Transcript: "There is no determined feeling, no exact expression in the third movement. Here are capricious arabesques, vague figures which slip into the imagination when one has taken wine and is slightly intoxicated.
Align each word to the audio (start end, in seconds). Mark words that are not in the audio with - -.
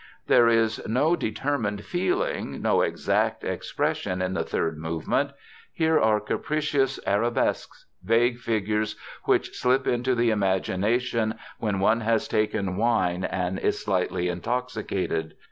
"There 0.25 0.47
is 0.47 0.81
no 0.87 1.15
determined 1.15 1.85
feeling, 1.85 2.59
no 2.59 2.81
exact 2.81 3.43
expression 3.43 4.19
in 4.19 4.33
the 4.33 4.43
third 4.43 4.75
movement. 4.79 5.29
Here 5.71 5.99
are 5.99 6.19
capricious 6.19 6.99
arabesques, 7.05 7.85
vague 8.03 8.39
figures 8.39 8.95
which 9.25 9.55
slip 9.55 9.85
into 9.85 10.15
the 10.15 10.31
imagination 10.31 11.35
when 11.59 11.79
one 11.79 12.01
has 12.01 12.27
taken 12.27 12.77
wine 12.77 13.25
and 13.25 13.59
is 13.59 13.77
slightly 13.83 14.27
intoxicated. 14.27 15.35